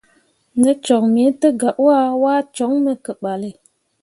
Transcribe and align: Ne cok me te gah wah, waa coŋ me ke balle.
Ne 0.61 0.71
cok 0.85 1.03
me 1.13 1.23
te 1.39 1.47
gah 1.61 1.77
wah, 1.85 2.09
waa 2.23 2.41
coŋ 2.55 2.71
me 2.83 2.93
ke 3.05 3.13
balle. 3.21 3.49